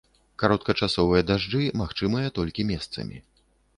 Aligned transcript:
Кароткачасовыя 0.43 1.21
дажджы 1.31 1.61
магчымыя 1.81 2.33
толькі 2.39 2.67
месцамі. 2.71 3.17